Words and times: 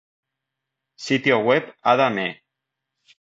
Sitio 1.07 1.37
web 1.49 1.63
Ada 1.93 2.09
Mee 2.15 2.33